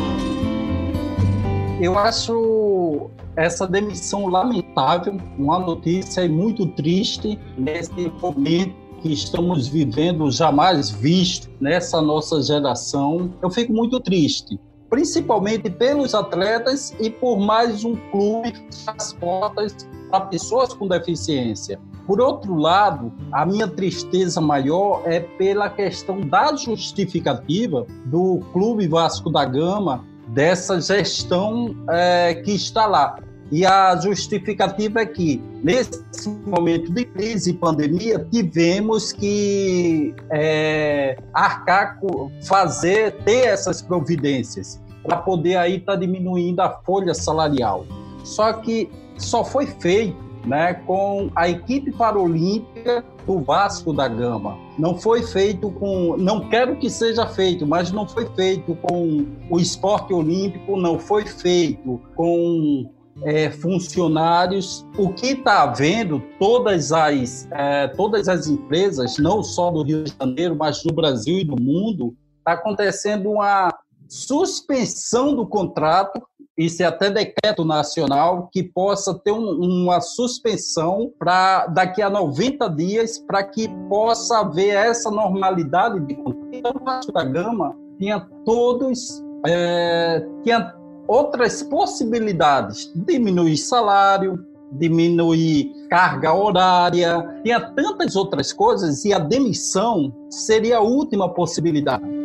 Eu 1.79 1.97
acho 1.97 3.11
essa 3.35 3.67
demissão 3.67 4.27
lamentável, 4.27 5.17
uma 5.37 5.59
notícia 5.59 6.27
muito 6.27 6.65
triste 6.67 7.39
nesse 7.57 8.11
momento 8.21 8.75
que 9.01 9.11
estamos 9.11 9.67
vivendo 9.67 10.31
jamais 10.31 10.89
visto 10.89 11.49
nessa 11.59 12.01
nossa 12.01 12.41
geração. 12.41 13.33
Eu 13.41 13.49
fico 13.49 13.73
muito 13.73 13.99
triste, 13.99 14.59
principalmente 14.89 15.69
pelos 15.69 16.15
atletas 16.15 16.95
e 16.99 17.09
por 17.09 17.37
mais 17.37 17.83
um 17.83 17.95
clube 18.11 18.53
as 18.87 19.11
portas 19.13 19.75
para 20.09 20.21
pessoas 20.27 20.73
com 20.73 20.87
deficiência. 20.87 21.79
Por 22.05 22.21
outro 22.21 22.55
lado, 22.55 23.11
a 23.31 23.45
minha 23.45 23.67
tristeza 23.67 24.39
maior 24.39 25.01
é 25.05 25.21
pela 25.21 25.69
questão 25.69 26.21
da 26.21 26.55
justificativa 26.55 27.85
do 28.05 28.39
Clube 28.51 28.87
Vasco 28.87 29.29
da 29.29 29.43
Gama 29.45 30.05
dessa 30.33 30.81
gestão 30.81 31.75
é, 31.89 32.35
que 32.35 32.51
está 32.51 32.85
lá. 32.85 33.17
E 33.51 33.65
a 33.65 33.95
justificativa 33.95 35.01
é 35.01 35.05
que, 35.05 35.39
nesse 35.63 36.03
momento 36.45 36.91
de 36.91 37.05
crise 37.05 37.51
e 37.51 37.53
pandemia, 37.53 38.25
tivemos 38.31 39.11
que 39.11 40.15
é, 40.31 41.17
arcar, 41.31 41.99
fazer, 42.41 43.11
ter 43.23 43.45
essas 43.45 43.81
providências 43.81 44.81
para 45.03 45.17
poder 45.17 45.57
aí 45.57 45.77
estar 45.77 45.93
tá 45.93 45.99
diminuindo 45.99 46.61
a 46.61 46.69
folha 46.83 47.13
salarial. 47.13 47.85
Só 48.23 48.53
que 48.53 48.89
só 49.17 49.45
foi 49.45 49.67
feito 49.67 50.32
né, 50.45 50.73
com 50.73 51.29
a 51.35 51.47
equipe 51.49 51.91
paralímpica 51.91 53.03
do 53.25 53.39
Vasco 53.39 53.93
da 53.93 54.07
Gama. 54.07 54.57
Não 54.77 54.97
foi 54.97 55.23
feito 55.23 55.71
com, 55.71 56.17
não 56.17 56.49
quero 56.49 56.75
que 56.77 56.89
seja 56.89 57.25
feito, 57.27 57.65
mas 57.65 57.91
não 57.91 58.07
foi 58.07 58.25
feito 58.35 58.75
com 58.75 59.25
o 59.49 59.59
esporte 59.59 60.13
olímpico, 60.13 60.77
não 60.77 60.99
foi 60.99 61.25
feito 61.25 62.01
com 62.15 62.89
é, 63.23 63.49
funcionários. 63.51 64.85
O 64.97 65.13
que 65.13 65.27
está 65.27 65.63
havendo, 65.63 66.21
todas 66.39 66.91
as, 66.91 67.47
é, 67.51 67.87
todas 67.89 68.27
as 68.27 68.47
empresas, 68.47 69.17
não 69.17 69.43
só 69.43 69.71
do 69.71 69.83
Rio 69.83 70.03
de 70.03 70.13
Janeiro, 70.19 70.55
mas 70.55 70.83
no 70.83 70.93
Brasil 70.93 71.39
e 71.39 71.45
no 71.45 71.55
mundo, 71.55 72.15
está 72.39 72.53
acontecendo 72.53 73.31
uma 73.31 73.73
suspensão 74.09 75.35
do 75.35 75.45
contrato 75.47 76.21
isso 76.57 76.83
é 76.83 76.85
até 76.85 77.09
decreto 77.09 77.65
nacional, 77.65 78.49
que 78.51 78.61
possa 78.61 79.13
ter 79.13 79.31
um, 79.31 79.83
uma 79.83 79.99
suspensão 79.99 81.11
para 81.17 81.65
daqui 81.67 82.01
a 82.01 82.09
90 82.09 82.69
dias, 82.69 83.17
para 83.17 83.43
que 83.43 83.67
possa 83.89 84.39
haver 84.39 84.75
essa 84.75 85.09
normalidade 85.09 85.99
de 86.01 86.13
Então, 86.51 86.73
Vasco 86.83 87.11
da 87.11 87.23
Gama 87.23 87.75
tinha 87.97 88.19
todos, 88.45 89.23
é, 89.45 90.25
tinha 90.43 90.75
outras 91.07 91.63
possibilidades, 91.63 92.91
diminuir 92.95 93.57
salário, 93.57 94.45
diminuir 94.73 95.71
carga 95.89 96.33
horária, 96.33 97.39
tinha 97.43 97.59
tantas 97.59 98.15
outras 98.15 98.53
coisas, 98.53 99.05
e 99.05 99.13
a 99.13 99.19
demissão 99.19 100.13
seria 100.29 100.77
a 100.77 100.81
última 100.81 101.29
possibilidade. 101.29 102.22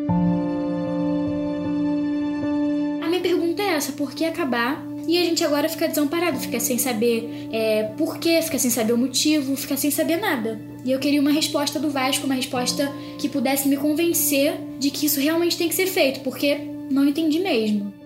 Por 3.93 4.13
que 4.13 4.25
acabar? 4.25 4.85
E 5.07 5.17
a 5.17 5.25
gente 5.25 5.43
agora 5.43 5.69
fica 5.69 5.89
desamparado, 5.89 6.39
fica 6.39 6.61
sem 6.61 6.77
saber 6.77 7.49
é, 7.51 7.85
por 7.97 8.19
quê, 8.19 8.43
fica 8.43 8.59
sem 8.59 8.71
saber 8.71 8.93
o 8.93 8.99
motivo, 8.99 9.57
fica 9.57 9.77
sem 9.77 9.91
saber 9.91 10.19
nada. 10.19 10.61
E 10.85 10.93
eu 10.93 10.99
queria 10.99 11.21
uma 11.21 11.33
resposta 11.33 11.81
do 11.81 11.91
Vasco, 11.91 12.27
uma 12.27 12.35
resposta 12.35 12.93
que 13.19 13.29
pudesse 13.29 13.69
me 13.69 13.77
convencer 13.77 14.55
de 14.79 14.91
que 14.91 15.07
isso 15.07 15.19
realmente 15.19 15.57
tem 15.57 15.69
que 15.69 15.75
ser 15.75 15.87
feito, 15.87 16.21
porque 16.21 16.59
não 16.91 17.07
entendi 17.07 17.39
mesmo. 17.39 17.98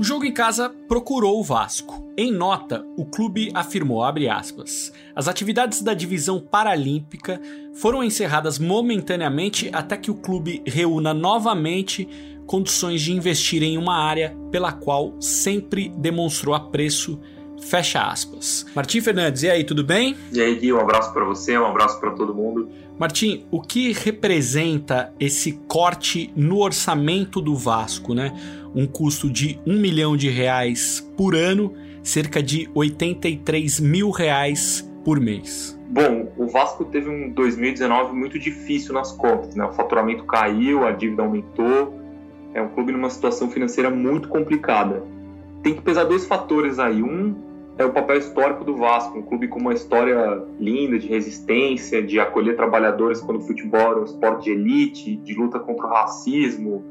O 0.00 0.02
jogo 0.02 0.24
em 0.24 0.32
casa 0.32 0.74
procurou 0.88 1.38
o 1.38 1.44
Vasco. 1.44 2.10
Em 2.16 2.32
nota, 2.32 2.86
o 2.96 3.04
clube 3.04 3.50
afirmou, 3.52 4.02
aspas, 4.02 4.90
as 5.14 5.28
atividades 5.28 5.82
da 5.82 5.92
divisão 5.92 6.40
paralímpica 6.40 7.38
foram 7.74 8.02
encerradas 8.02 8.58
momentaneamente 8.58 9.68
até 9.74 9.98
que 9.98 10.10
o 10.10 10.14
clube 10.14 10.62
reúna 10.66 11.12
novamente 11.12 12.08
condições 12.46 13.02
de 13.02 13.12
investir 13.12 13.62
em 13.62 13.76
uma 13.76 13.94
área 13.94 14.34
pela 14.50 14.72
qual 14.72 15.14
sempre 15.20 15.90
demonstrou 15.90 16.54
apreço 16.54 17.20
Fecha 17.60 18.02
aspas. 18.02 18.66
Martim 18.74 19.00
Fernandes, 19.00 19.42
e 19.42 19.50
aí, 19.50 19.64
tudo 19.64 19.84
bem? 19.84 20.16
E 20.32 20.40
aí, 20.40 20.56
Gui, 20.56 20.72
um 20.72 20.80
abraço 20.80 21.12
para 21.12 21.24
você, 21.24 21.56
um 21.56 21.66
abraço 21.66 22.00
para 22.00 22.10
todo 22.10 22.34
mundo. 22.34 22.68
Martim, 22.98 23.46
o 23.50 23.62
que 23.62 23.92
representa 23.92 25.12
esse 25.18 25.52
corte 25.66 26.32
no 26.36 26.58
orçamento 26.58 27.40
do 27.40 27.56
Vasco, 27.56 28.12
né? 28.14 28.32
Um 28.74 28.86
custo 28.86 29.30
de 29.30 29.58
um 29.66 29.78
milhão 29.78 30.16
de 30.16 30.28
reais 30.28 31.00
por 31.16 31.34
ano, 31.34 31.72
cerca 32.02 32.42
de 32.42 32.68
83 32.74 33.80
mil 33.80 34.10
reais 34.10 34.86
por 35.04 35.18
mês. 35.18 35.78
Bom, 35.88 36.30
o 36.36 36.46
Vasco 36.46 36.84
teve 36.84 37.08
um 37.08 37.30
2019 37.30 38.14
muito 38.14 38.38
difícil 38.38 38.94
nas 38.94 39.12
contas, 39.12 39.54
né? 39.54 39.64
O 39.64 39.72
faturamento 39.72 40.24
caiu, 40.24 40.86
a 40.86 40.92
dívida 40.92 41.22
aumentou, 41.22 41.98
é 42.54 42.60
um 42.60 42.68
clube 42.68 42.92
numa 42.92 43.10
situação 43.10 43.50
financeira 43.50 43.90
muito 43.90 44.28
complicada. 44.28 45.02
Tem 45.62 45.74
que 45.74 45.82
pesar 45.82 46.04
dois 46.04 46.26
fatores 46.26 46.78
aí. 46.78 47.02
Um 47.02 47.34
é 47.80 47.84
o 47.84 47.90
papel 47.90 48.18
histórico 48.18 48.62
do 48.62 48.76
Vasco, 48.76 49.18
um 49.18 49.22
clube 49.22 49.48
com 49.48 49.58
uma 49.58 49.72
história 49.72 50.44
linda 50.58 50.98
de 50.98 51.08
resistência, 51.08 52.02
de 52.02 52.20
acolher 52.20 52.54
trabalhadores 52.54 53.22
quando 53.22 53.38
o 53.38 53.40
futebol 53.40 53.80
era 53.80 54.00
um 54.00 54.04
esporte 54.04 54.44
de 54.44 54.50
elite, 54.50 55.16
de 55.16 55.34
luta 55.34 55.58
contra 55.58 55.86
o 55.86 55.88
racismo, 55.88 56.84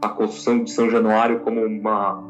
a 0.00 0.08
construção 0.08 0.62
de 0.62 0.70
São 0.70 0.88
Januário 0.88 1.40
como 1.40 1.60
uma, 1.64 2.22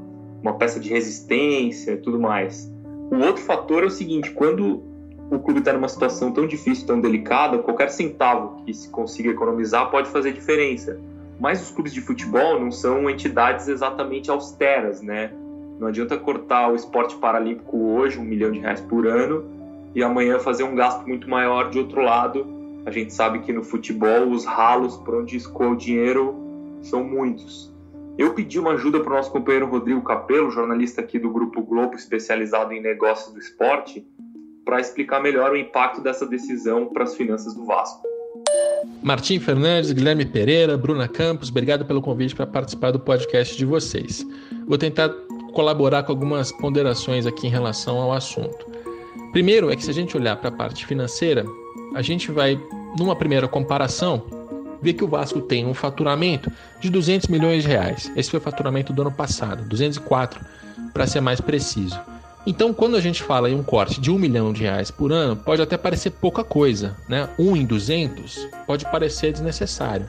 uma 0.42 0.54
peça 0.54 0.80
de 0.80 0.88
resistência 0.88 1.92
e 1.92 1.96
tudo 1.98 2.18
mais. 2.18 2.72
O 3.10 3.16
outro 3.16 3.42
fator 3.42 3.82
é 3.82 3.86
o 3.86 3.90
seguinte, 3.90 4.30
quando 4.30 4.82
o 5.30 5.38
clube 5.38 5.58
está 5.58 5.74
numa 5.74 5.88
situação 5.88 6.32
tão 6.32 6.46
difícil, 6.46 6.86
tão 6.86 7.02
delicada, 7.02 7.58
qualquer 7.58 7.90
centavo 7.90 8.64
que 8.64 8.72
se 8.72 8.88
consiga 8.88 9.28
economizar 9.28 9.90
pode 9.90 10.08
fazer 10.08 10.32
diferença. 10.32 10.98
Mas 11.38 11.60
os 11.60 11.70
clubes 11.70 11.92
de 11.92 12.00
futebol 12.00 12.58
não 12.58 12.70
são 12.70 13.08
entidades 13.10 13.68
exatamente 13.68 14.30
austeras, 14.30 15.02
né? 15.02 15.30
Não 15.78 15.88
adianta 15.88 16.16
cortar 16.16 16.72
o 16.72 16.74
esporte 16.74 17.16
paralímpico 17.16 17.76
hoje, 17.76 18.18
um 18.18 18.24
milhão 18.24 18.50
de 18.50 18.58
reais 18.58 18.80
por 18.80 19.06
ano, 19.06 19.44
e 19.94 20.02
amanhã 20.02 20.38
fazer 20.38 20.64
um 20.64 20.74
gasto 20.74 21.06
muito 21.06 21.28
maior 21.28 21.70
de 21.70 21.78
outro 21.78 22.02
lado. 22.02 22.46
A 22.84 22.90
gente 22.90 23.12
sabe 23.12 23.40
que 23.40 23.52
no 23.52 23.62
futebol 23.62 24.28
os 24.30 24.44
ralos 24.44 24.96
por 24.96 25.14
onde 25.14 25.36
escoa 25.36 25.68
o 25.68 25.76
dinheiro 25.76 26.34
são 26.82 27.04
muitos. 27.04 27.72
Eu 28.16 28.34
pedi 28.34 28.58
uma 28.58 28.72
ajuda 28.72 28.98
para 29.00 29.12
o 29.12 29.16
nosso 29.16 29.30
companheiro 29.30 29.68
Rodrigo 29.68 30.02
Capello, 30.02 30.50
jornalista 30.50 31.00
aqui 31.00 31.18
do 31.18 31.30
Grupo 31.30 31.62
Globo, 31.62 31.94
especializado 31.94 32.72
em 32.72 32.82
negócios 32.82 33.32
do 33.32 33.38
esporte, 33.38 34.04
para 34.64 34.80
explicar 34.80 35.22
melhor 35.22 35.52
o 35.52 35.56
impacto 35.56 36.00
dessa 36.00 36.26
decisão 36.26 36.86
para 36.86 37.04
as 37.04 37.14
finanças 37.14 37.54
do 37.54 37.64
Vasco. 37.64 38.02
Martim 39.02 39.38
Fernandes, 39.38 39.92
Guilherme 39.92 40.26
Pereira, 40.26 40.76
Bruna 40.76 41.06
Campos, 41.06 41.48
obrigado 41.48 41.84
pelo 41.84 42.02
convite 42.02 42.34
para 42.34 42.46
participar 42.46 42.90
do 42.90 42.98
podcast 42.98 43.56
de 43.56 43.64
vocês. 43.64 44.26
Vou 44.66 44.76
tentar 44.76 45.10
colaborar 45.52 46.02
com 46.02 46.12
algumas 46.12 46.52
ponderações 46.52 47.26
aqui 47.26 47.46
em 47.46 47.50
relação 47.50 47.98
ao 47.98 48.12
assunto. 48.12 48.66
Primeiro 49.32 49.70
é 49.70 49.76
que 49.76 49.84
se 49.84 49.90
a 49.90 49.94
gente 49.94 50.16
olhar 50.16 50.36
para 50.36 50.48
a 50.48 50.52
parte 50.52 50.86
financeira, 50.86 51.44
a 51.94 52.02
gente 52.02 52.30
vai, 52.30 52.60
numa 52.98 53.16
primeira 53.16 53.46
comparação, 53.46 54.22
ver 54.80 54.94
que 54.94 55.04
o 55.04 55.08
Vasco 55.08 55.40
tem 55.40 55.66
um 55.66 55.74
faturamento 55.74 56.50
de 56.80 56.90
200 56.90 57.28
milhões 57.28 57.62
de 57.62 57.68
reais. 57.68 58.10
Esse 58.16 58.30
foi 58.30 58.38
o 58.38 58.42
faturamento 58.42 58.92
do 58.92 59.02
ano 59.02 59.12
passado, 59.12 59.68
204 59.68 60.40
para 60.92 61.06
ser 61.06 61.20
mais 61.20 61.40
preciso. 61.40 61.98
Então, 62.46 62.72
quando 62.72 62.96
a 62.96 63.00
gente 63.00 63.22
fala 63.22 63.50
em 63.50 63.54
um 63.54 63.62
corte 63.62 64.00
de 64.00 64.10
um 64.10 64.18
milhão 64.18 64.52
de 64.52 64.62
reais 64.62 64.90
por 64.90 65.12
ano, 65.12 65.36
pode 65.36 65.60
até 65.60 65.76
parecer 65.76 66.10
pouca 66.10 66.42
coisa, 66.42 66.96
né? 67.08 67.28
Um 67.38 67.54
em 67.54 67.66
200 67.66 68.48
pode 68.66 68.84
parecer 68.86 69.32
desnecessário. 69.32 70.08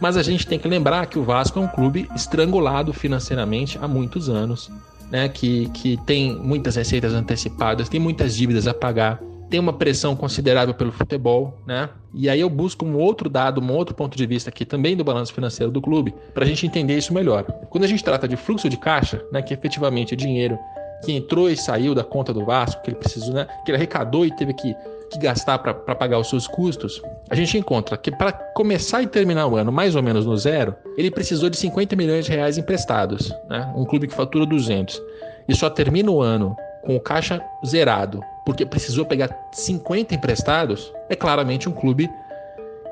Mas 0.00 0.16
a 0.16 0.22
gente 0.22 0.46
tem 0.46 0.58
que 0.58 0.68
lembrar 0.68 1.06
que 1.06 1.18
o 1.18 1.22
Vasco 1.22 1.58
é 1.58 1.62
um 1.62 1.68
clube 1.68 2.08
estrangulado 2.14 2.92
financeiramente 2.92 3.78
há 3.80 3.88
muitos 3.88 4.28
anos, 4.28 4.70
né? 5.10 5.28
Que, 5.28 5.68
que 5.70 5.96
tem 6.04 6.34
muitas 6.36 6.76
receitas 6.76 7.12
antecipadas, 7.12 7.88
tem 7.88 8.00
muitas 8.00 8.36
dívidas 8.36 8.66
a 8.66 8.74
pagar, 8.74 9.20
tem 9.48 9.60
uma 9.60 9.72
pressão 9.72 10.16
considerável 10.16 10.74
pelo 10.74 10.92
futebol, 10.92 11.58
né? 11.66 11.88
E 12.12 12.28
aí 12.28 12.40
eu 12.40 12.50
busco 12.50 12.84
um 12.84 12.96
outro 12.96 13.28
dado, 13.28 13.60
um 13.60 13.72
outro 13.72 13.94
ponto 13.94 14.16
de 14.16 14.26
vista 14.26 14.50
aqui 14.50 14.64
também 14.64 14.96
do 14.96 15.04
balanço 15.04 15.32
financeiro 15.32 15.70
do 15.70 15.80
clube, 15.80 16.14
para 16.34 16.44
a 16.44 16.46
gente 16.46 16.66
entender 16.66 16.96
isso 16.96 17.14
melhor. 17.14 17.44
Quando 17.70 17.84
a 17.84 17.86
gente 17.86 18.02
trata 18.02 18.26
de 18.26 18.36
fluxo 18.36 18.68
de 18.68 18.76
caixa, 18.76 19.24
né, 19.30 19.42
que 19.42 19.54
efetivamente 19.54 20.14
é 20.14 20.16
dinheiro 20.16 20.58
que 21.04 21.12
entrou 21.12 21.50
e 21.50 21.56
saiu 21.56 21.94
da 21.94 22.02
conta 22.02 22.32
do 22.32 22.44
Vasco, 22.44 22.82
que 22.82 22.90
ele 22.90 22.96
precisou, 22.96 23.34
né, 23.34 23.46
que 23.64 23.70
ele 23.70 23.76
arrecadou 23.76 24.24
e 24.24 24.34
teve 24.34 24.54
que, 24.54 24.74
que 25.10 25.18
gastar 25.18 25.58
para 25.58 25.94
pagar 25.94 26.18
os 26.18 26.28
seus 26.28 26.46
custos, 26.46 27.00
a 27.28 27.34
gente 27.34 27.56
encontra 27.56 27.96
que 27.96 28.10
para 28.10 28.32
começar 28.32 29.02
e 29.02 29.06
terminar 29.06 29.46
o 29.46 29.56
ano 29.56 29.72
mais 29.72 29.94
ou 29.94 30.02
menos 30.02 30.26
no 30.26 30.36
zero, 30.36 30.74
ele 30.96 31.10
precisou 31.10 31.48
de 31.48 31.56
50 31.56 31.94
milhões 31.96 32.24
de 32.24 32.32
reais 32.32 32.58
emprestados, 32.58 33.32
né? 33.48 33.72
um 33.76 33.84
clube 33.84 34.08
que 34.08 34.14
fatura 34.14 34.46
200, 34.46 35.00
e 35.48 35.54
só 35.54 35.70
termina 35.70 36.10
o 36.10 36.20
ano 36.20 36.56
com 36.84 36.96
o 36.96 37.00
caixa 37.00 37.40
zerado, 37.64 38.20
porque 38.44 38.64
precisou 38.64 39.04
pegar 39.04 39.30
50 39.52 40.14
emprestados, 40.14 40.92
é 41.08 41.16
claramente 41.16 41.68
um 41.68 41.72
clube 41.72 42.08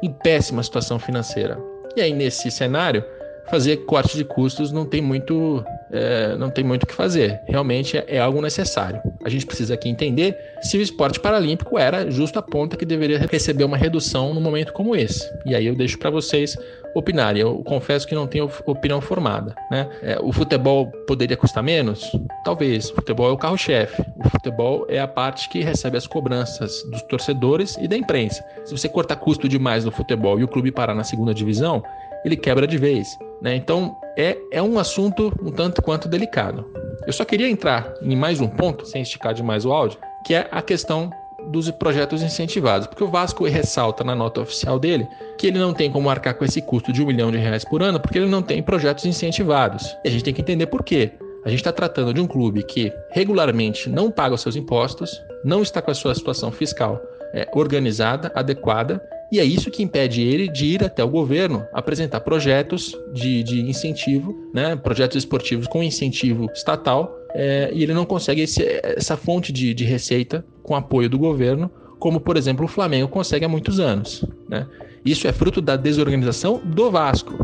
em 0.02 0.10
péssima 0.10 0.62
situação 0.62 0.98
financeira. 0.98 1.58
E 1.96 2.00
aí, 2.00 2.12
nesse 2.12 2.50
cenário, 2.50 3.04
fazer 3.46 3.78
corte 3.86 4.16
de 4.16 4.24
custos 4.24 4.72
não 4.72 4.84
tem 4.84 5.00
muito 5.00 5.64
é, 5.92 6.34
não 6.36 6.50
tem 6.50 6.64
muito 6.64 6.82
o 6.82 6.86
que 6.86 6.94
fazer. 6.94 7.40
Realmente 7.46 7.96
é, 7.96 8.04
é, 8.08 8.18
algo 8.18 8.40
necessário. 8.40 9.00
A 9.24 9.28
gente 9.28 9.46
precisa 9.46 9.74
aqui 9.74 9.88
entender 9.88 10.36
se 10.60 10.76
o 10.76 10.82
esporte 10.82 11.18
paralímpico 11.18 11.78
era 11.78 12.10
justo 12.10 12.38
a 12.38 12.42
ponta 12.42 12.76
que 12.76 12.84
deveria 12.84 13.18
receber 13.18 13.64
uma 13.64 13.76
redução 13.76 14.34
num 14.34 14.40
momento 14.40 14.72
como 14.72 14.94
esse. 14.94 15.28
E 15.46 15.54
aí 15.54 15.66
eu 15.66 15.74
deixo 15.74 15.98
para 15.98 16.10
vocês 16.10 16.56
opinarem. 16.94 17.42
Eu 17.42 17.62
confesso 17.64 18.06
que 18.06 18.14
não 18.14 18.26
tenho 18.26 18.50
opinião 18.66 19.00
formada. 19.00 19.54
Né? 19.70 19.88
É, 20.02 20.18
o 20.20 20.32
futebol 20.32 20.86
poderia 21.06 21.36
custar 21.36 21.62
menos? 21.62 22.12
Talvez. 22.44 22.90
O 22.90 22.94
futebol 22.94 23.28
é 23.28 23.32
o 23.32 23.36
carro-chefe. 23.36 24.02
O 24.16 24.28
futebol 24.28 24.86
é 24.88 25.00
a 25.00 25.08
parte 25.08 25.48
que 25.48 25.60
recebe 25.60 25.96
as 25.96 26.06
cobranças 26.06 26.82
dos 26.90 27.02
torcedores 27.02 27.76
e 27.80 27.88
da 27.88 27.96
imprensa. 27.96 28.44
Se 28.64 28.76
você 28.76 28.88
cortar 28.88 29.16
custo 29.16 29.48
demais 29.48 29.84
no 29.84 29.90
futebol 29.90 30.38
e 30.38 30.44
o 30.44 30.48
clube 30.48 30.70
parar 30.70 30.94
na 30.94 31.04
segunda 31.04 31.34
divisão, 31.34 31.82
ele 32.24 32.36
quebra 32.36 32.66
de 32.66 32.78
vez. 32.78 33.18
Né? 33.42 33.56
Então 33.56 33.96
é, 34.16 34.36
é 34.52 34.62
um 34.62 34.78
assunto 34.78 35.32
um 35.42 35.50
tanto 35.50 35.82
quanto 35.82 36.08
delicado. 36.08 36.64
Eu 37.06 37.12
só 37.12 37.24
queria 37.24 37.48
entrar 37.48 37.94
em 38.00 38.16
mais 38.16 38.40
um 38.40 38.48
ponto, 38.48 38.86
sem 38.86 39.02
esticar 39.02 39.34
demais 39.34 39.64
o 39.64 39.72
áudio, 39.72 39.98
que 40.24 40.34
é 40.34 40.48
a 40.50 40.62
questão 40.62 41.10
dos 41.50 41.70
projetos 41.72 42.22
incentivados, 42.22 42.86
porque 42.86 43.04
o 43.04 43.10
Vasco 43.10 43.44
ressalta 43.44 44.02
na 44.02 44.14
nota 44.14 44.40
oficial 44.40 44.78
dele 44.78 45.06
que 45.36 45.46
ele 45.46 45.58
não 45.58 45.74
tem 45.74 45.90
como 45.90 46.08
arcar 46.08 46.34
com 46.34 46.44
esse 46.44 46.62
custo 46.62 46.92
de 46.92 47.02
um 47.02 47.06
milhão 47.06 47.30
de 47.30 47.36
reais 47.36 47.64
por 47.64 47.82
ano, 47.82 48.00
porque 48.00 48.16
ele 48.16 48.28
não 48.28 48.40
tem 48.40 48.62
projetos 48.62 49.04
incentivados. 49.04 49.94
E 50.02 50.08
a 50.08 50.10
gente 50.10 50.24
tem 50.24 50.32
que 50.32 50.40
entender 50.40 50.66
por 50.66 50.82
quê. 50.82 51.12
A 51.44 51.50
gente 51.50 51.58
está 51.58 51.72
tratando 51.72 52.14
de 52.14 52.20
um 52.22 52.26
clube 52.26 52.62
que 52.62 52.90
regularmente 53.10 53.90
não 53.90 54.10
paga 54.10 54.34
os 54.34 54.40
seus 54.40 54.56
impostos, 54.56 55.20
não 55.44 55.60
está 55.60 55.82
com 55.82 55.90
a 55.90 55.94
sua 55.94 56.14
situação 56.14 56.50
fiscal 56.50 56.98
é, 57.34 57.46
organizada, 57.52 58.32
adequada, 58.34 59.02
e 59.30 59.40
é 59.40 59.44
isso 59.44 59.70
que 59.70 59.82
impede 59.82 60.22
ele 60.22 60.48
de 60.48 60.66
ir 60.66 60.84
até 60.84 61.02
o 61.02 61.08
governo 61.08 61.64
apresentar 61.72 62.20
projetos 62.20 62.96
de, 63.12 63.42
de 63.42 63.60
incentivo, 63.60 64.36
né, 64.52 64.76
projetos 64.76 65.16
esportivos 65.16 65.66
com 65.66 65.82
incentivo 65.82 66.50
estatal, 66.54 67.14
é, 67.34 67.70
e 67.72 67.82
ele 67.82 67.92
não 67.92 68.04
consegue 68.04 68.42
esse, 68.42 68.62
essa 68.82 69.16
fonte 69.16 69.52
de, 69.52 69.74
de 69.74 69.84
receita 69.84 70.44
com 70.62 70.76
apoio 70.76 71.10
do 71.10 71.18
governo, 71.18 71.70
como 71.98 72.20
por 72.20 72.36
exemplo 72.36 72.64
o 72.64 72.68
Flamengo 72.68 73.08
consegue 73.08 73.44
há 73.44 73.48
muitos 73.48 73.80
anos. 73.80 74.24
Né? 74.48 74.66
Isso 75.04 75.26
é 75.26 75.32
fruto 75.32 75.60
da 75.60 75.76
desorganização 75.76 76.60
do 76.64 76.90
Vasco, 76.90 77.34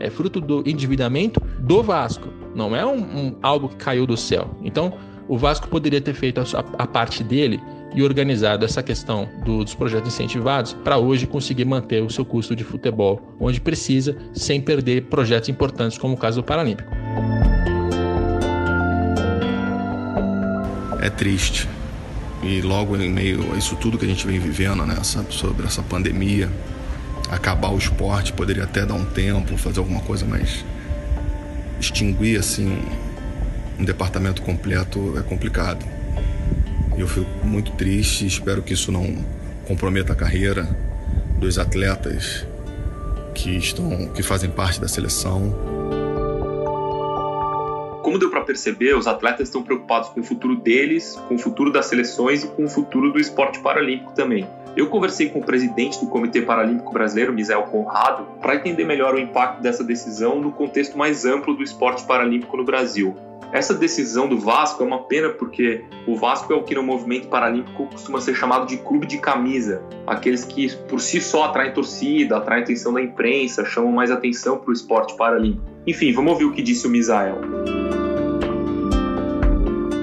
é 0.00 0.10
fruto 0.10 0.40
do 0.40 0.62
endividamento 0.66 1.40
do 1.60 1.82
Vasco, 1.82 2.28
não 2.54 2.74
é 2.74 2.84
um, 2.84 2.98
um 2.98 3.36
algo 3.42 3.68
que 3.68 3.76
caiu 3.76 4.06
do 4.06 4.16
céu. 4.16 4.50
Então, 4.62 4.92
o 5.28 5.36
Vasco 5.36 5.68
poderia 5.68 6.00
ter 6.00 6.14
feito 6.14 6.40
a, 6.40 6.44
a 6.78 6.86
parte 6.86 7.22
dele 7.22 7.60
e 7.96 8.02
organizado 8.02 8.64
essa 8.64 8.82
questão 8.82 9.26
do, 9.42 9.64
dos 9.64 9.74
projetos 9.74 10.12
incentivados 10.12 10.74
para 10.74 10.98
hoje 10.98 11.26
conseguir 11.26 11.64
manter 11.64 12.02
o 12.02 12.10
seu 12.10 12.24
custo 12.24 12.54
de 12.54 12.62
futebol 12.62 13.34
onde 13.40 13.58
precisa, 13.58 14.14
sem 14.34 14.60
perder 14.60 15.04
projetos 15.04 15.48
importantes 15.48 15.96
como 15.96 16.14
o 16.14 16.16
caso 16.16 16.42
do 16.42 16.44
Paralímpico. 16.44 16.90
É 21.00 21.08
triste. 21.08 21.66
E 22.42 22.60
logo 22.60 22.96
em 22.96 23.10
meio 23.10 23.54
a 23.54 23.56
isso 23.56 23.74
tudo 23.76 23.96
que 23.96 24.04
a 24.04 24.08
gente 24.08 24.26
vem 24.26 24.38
vivendo, 24.38 24.84
né, 24.84 24.96
sobre 25.02 25.66
essa 25.66 25.82
pandemia, 25.82 26.50
acabar 27.30 27.70
o 27.70 27.78
esporte 27.78 28.32
poderia 28.32 28.64
até 28.64 28.84
dar 28.84 28.94
um 28.94 29.04
tempo, 29.04 29.56
fazer 29.56 29.78
alguma 29.78 30.00
coisa, 30.00 30.26
mas 30.26 30.64
extinguir 31.80 32.38
assim 32.38 32.78
um 33.78 33.84
departamento 33.84 34.42
completo 34.42 35.18
é 35.18 35.22
complicado. 35.22 35.95
Eu 36.98 37.06
fico 37.06 37.26
muito 37.44 37.72
triste, 37.72 38.26
espero 38.26 38.62
que 38.62 38.72
isso 38.72 38.90
não 38.90 39.06
comprometa 39.66 40.14
a 40.14 40.16
carreira 40.16 40.66
dos 41.38 41.58
atletas 41.58 42.46
que 43.34 43.54
estão 43.56 44.08
que 44.08 44.22
fazem 44.22 44.48
parte 44.48 44.80
da 44.80 44.88
seleção. 44.88 45.54
Como 48.02 48.18
deu 48.18 48.30
para 48.30 48.40
perceber, 48.40 48.96
os 48.96 49.06
atletas 49.06 49.48
estão 49.48 49.62
preocupados 49.62 50.08
com 50.08 50.20
o 50.20 50.24
futuro 50.24 50.56
deles, 50.56 51.20
com 51.28 51.34
o 51.34 51.38
futuro 51.38 51.70
das 51.70 51.86
seleções 51.86 52.44
e 52.44 52.46
com 52.46 52.64
o 52.64 52.68
futuro 52.68 53.12
do 53.12 53.18
esporte 53.18 53.58
paralímpico 53.58 54.12
também. 54.12 54.48
Eu 54.76 54.88
conversei 54.88 55.28
com 55.28 55.40
o 55.40 55.44
presidente 55.44 55.98
do 56.00 56.06
Comitê 56.06 56.42
Paralímpico 56.42 56.92
Brasileiro, 56.92 57.32
Misael 57.32 57.62
Conrado, 57.64 58.26
para 58.40 58.56
entender 58.56 58.84
melhor 58.84 59.14
o 59.14 59.18
impacto 59.18 59.60
dessa 59.60 59.82
decisão 59.82 60.40
no 60.40 60.52
contexto 60.52 60.96
mais 60.96 61.24
amplo 61.24 61.54
do 61.54 61.62
esporte 61.62 62.04
paralímpico 62.04 62.56
no 62.56 62.64
Brasil. 62.64 63.16
Essa 63.52 63.72
decisão 63.74 64.28
do 64.28 64.38
Vasco 64.38 64.82
é 64.82 64.86
uma 64.86 65.04
pena 65.04 65.30
porque 65.30 65.84
o 66.06 66.16
Vasco 66.16 66.52
é 66.52 66.56
o 66.56 66.62
que 66.62 66.74
no 66.74 66.82
movimento 66.82 67.28
paralímpico 67.28 67.86
costuma 67.86 68.20
ser 68.20 68.34
chamado 68.34 68.66
de 68.66 68.76
clube 68.78 69.06
de 69.06 69.18
camisa, 69.18 69.82
aqueles 70.06 70.44
que 70.44 70.74
por 70.88 71.00
si 71.00 71.20
só 71.20 71.44
atraem 71.44 71.72
torcida, 71.72 72.36
atraem 72.36 72.62
atenção 72.62 72.92
da 72.92 73.00
imprensa, 73.00 73.64
chamam 73.64 73.92
mais 73.92 74.10
atenção 74.10 74.58
para 74.58 74.70
o 74.70 74.72
esporte 74.72 75.16
paralímpico. 75.16 75.64
Enfim, 75.86 76.12
vamos 76.12 76.32
ouvir 76.32 76.44
o 76.44 76.52
que 76.52 76.62
disse 76.62 76.86
o 76.86 76.90
Misael. 76.90 77.38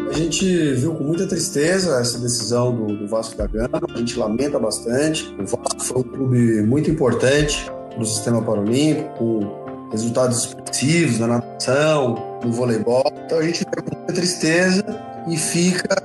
A 0.09 0.13
gente 0.13 0.73
viu 0.73 0.93
com 0.93 1.03
muita 1.03 1.27
tristeza 1.27 1.99
essa 1.99 2.19
decisão 2.19 2.73
do, 2.73 2.95
do 2.95 3.07
Vasco 3.07 3.35
da 3.35 3.47
Gama, 3.47 3.81
a 3.93 3.97
gente 3.97 4.17
lamenta 4.17 4.59
bastante. 4.59 5.35
O 5.39 5.45
Vasco 5.45 5.81
foi 5.81 5.97
um 5.97 6.03
clube 6.03 6.61
muito 6.61 6.89
importante 6.89 7.69
no 7.97 8.05
sistema 8.05 8.41
paralímpico, 8.41 9.62
resultados 9.93 10.39
expressivos 10.39 11.19
na 11.19 11.27
natação, 11.27 12.39
no 12.43 12.51
voleibol. 12.51 13.05
Então 13.25 13.37
a 13.37 13.43
gente 13.43 13.59
fica 13.59 13.81
com 13.81 13.95
muita 13.95 14.13
tristeza 14.13 14.83
e 15.29 15.37
fica 15.37 15.95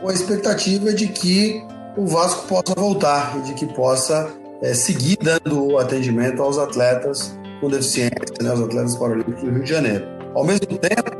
com 0.00 0.08
a 0.08 0.12
expectativa 0.12 0.92
de 0.92 1.08
que 1.08 1.64
o 1.96 2.06
Vasco 2.06 2.46
possa 2.46 2.74
voltar 2.76 3.38
e 3.38 3.40
de 3.42 3.54
que 3.54 3.66
possa 3.72 4.28
é, 4.60 4.74
seguir 4.74 5.16
dando 5.22 5.78
atendimento 5.78 6.42
aos 6.42 6.58
atletas 6.58 7.34
com 7.60 7.70
deficiência, 7.70 8.34
né, 8.42 8.50
aos 8.50 8.60
atletas 8.60 8.96
paralímpicos 8.96 9.42
do 9.42 9.50
Rio 9.50 9.62
de 9.62 9.70
Janeiro. 9.70 10.04
Ao 10.34 10.44
mesmo 10.44 10.66
tempo, 10.66 11.10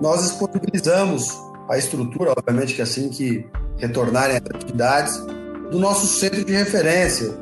nós 0.00 0.22
disponibilizamos 0.22 1.36
a 1.68 1.76
estrutura, 1.76 2.32
obviamente 2.36 2.74
que 2.74 2.82
assim 2.82 3.08
que 3.08 3.46
retornarem 3.78 4.36
as 4.36 4.42
atividades, 4.54 5.18
do 5.70 5.78
nosso 5.78 6.06
centro 6.06 6.44
de 6.44 6.52
referência, 6.52 7.32